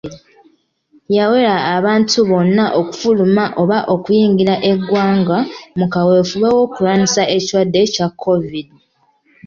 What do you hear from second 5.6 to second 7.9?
mu kaweefube w'okulwanyisa ekirwadde